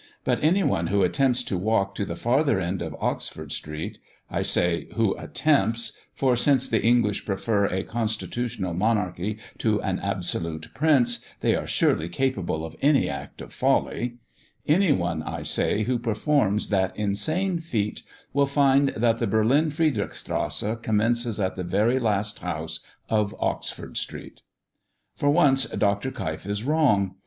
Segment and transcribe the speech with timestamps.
[0.23, 3.99] But any one who attempts to walk to the farther end of Oxford street
[4.31, 10.69] I say 'who attempts,' for, since the English prefer a constitutional monarchy to an absolute
[10.73, 14.15] prince, they are surely capable of any act of folly
[14.67, 18.01] any one, I say, who performs that insane feat,
[18.33, 24.41] will find that the Berlin Friedrichstrasse commences at the very last house of Oxford street."
[25.15, 26.09] For once Dr.
[26.09, 27.17] Keif is wrong.